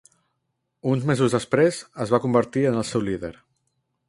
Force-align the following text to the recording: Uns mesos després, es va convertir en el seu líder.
Uns 0.93 1.05
mesos 1.11 1.35
després, 1.37 1.83
es 2.07 2.15
va 2.15 2.21
convertir 2.27 2.67
en 2.71 2.81
el 2.81 2.91
seu 2.95 3.09
líder. 3.13 3.35